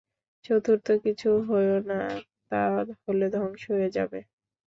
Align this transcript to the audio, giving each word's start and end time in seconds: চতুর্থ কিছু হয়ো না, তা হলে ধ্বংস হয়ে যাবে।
চতুর্থ 0.45 0.87
কিছু 1.03 1.29
হয়ো 1.49 1.77
না, 1.89 1.99
তা 2.51 2.61
হলে 3.05 3.25
ধ্বংস 3.33 3.63
হয়ে 3.71 3.89
যাবে। 3.97 4.19